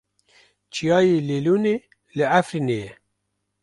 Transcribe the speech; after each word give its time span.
Çiyayê 0.71 1.19
Lêlûnê 1.27 1.75
li 2.17 2.23
Efrînê 2.39 2.77
ye. 2.83 2.91